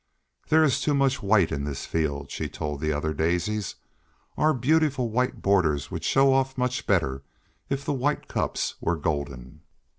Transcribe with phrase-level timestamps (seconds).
[0.49, 3.75] "There is too much white in this field," she told the other Daisies.
[4.35, 7.21] "Our beautiful white borders would show off much better
[7.69, 9.61] if the White Cups were golden."